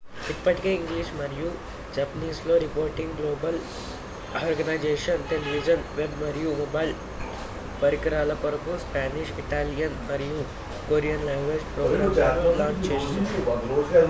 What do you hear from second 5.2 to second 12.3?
television web మరియు mobile పరికరాల కొరకు స్పానిష్ ఇటాలియన్ మరియు కొరియన్-లాంగ్వేజ్ ప్రోగ్రామ్